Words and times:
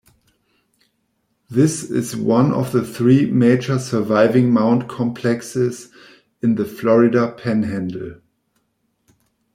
This 1.47 1.83
is 1.83 2.15
one 2.15 2.51
of 2.53 2.71
three 2.89 3.27
major 3.29 3.77
surviving 3.77 4.51
mound 4.51 4.89
complexes 4.89 5.91
in 6.41 6.55
the 6.55 6.65
Florida 6.65 7.35
Panhandle. 7.37 8.15